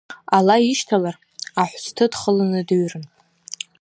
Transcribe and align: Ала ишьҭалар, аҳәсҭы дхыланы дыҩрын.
Ала 0.37 0.55
ишьҭалар, 0.71 1.15
аҳәсҭы 1.61 2.05
дхыланы 2.11 2.61
дыҩрын. 2.67 3.05